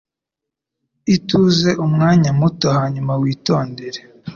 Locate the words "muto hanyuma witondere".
2.39-3.99